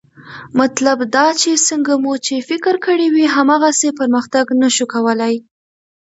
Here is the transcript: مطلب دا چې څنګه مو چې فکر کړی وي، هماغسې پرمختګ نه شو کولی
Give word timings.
مطلب 0.59 0.97
دا 1.15 1.27
چې 1.41 1.51
څنګه 1.67 1.93
مو 2.03 2.13
چې 2.25 2.45
فکر 2.49 2.75
کړی 2.85 3.07
وي، 3.13 3.25
هماغسې 3.35 3.89
پرمختګ 3.99 4.45
نه 4.61 4.69
شو 4.75 4.85
کولی 4.93 5.33